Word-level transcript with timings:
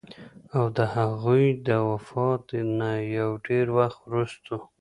او 0.57 0.65
د 0.77 0.79
هغوي 0.95 1.47
د 1.67 1.69
وفات 1.89 2.43
نه 2.79 2.91
يو 3.17 3.29
ډېر 3.47 3.65
وخت 3.77 3.99
وروستو 4.03 4.57